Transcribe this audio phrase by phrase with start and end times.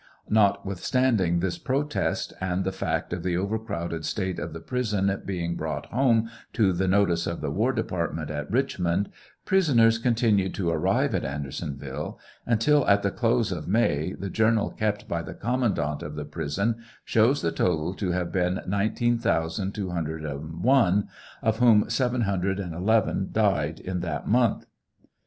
[0.31, 5.55] Notwithstanding this protest and the fact of the over crowded state of the prison being
[5.55, 9.11] brought home to the notice of the war department at Eichmond,
[9.45, 15.07] prisoners continued to arrive at Andersonville, until at the close of May the journal kept
[15.07, 21.07] by the commandant of the prison shows the total to liave been 19,201,
[21.43, 24.65] of whom 711 died in that month.